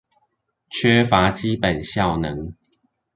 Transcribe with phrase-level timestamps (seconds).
[0.71, 2.51] 缺乏基本效能